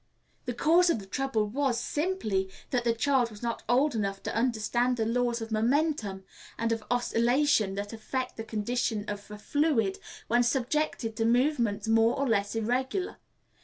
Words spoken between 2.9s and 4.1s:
child was not old